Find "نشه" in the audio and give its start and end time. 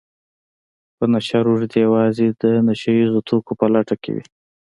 1.13-1.37, 2.67-2.91